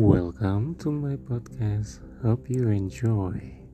[0.00, 2.00] Welcome to my podcast.
[2.22, 3.69] Hope you enjoy.